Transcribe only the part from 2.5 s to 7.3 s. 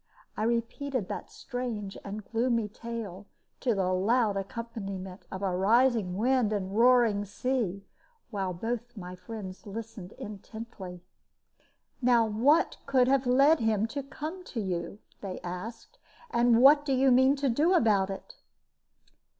tale, to the loud accompaniment of a rising wind and roaring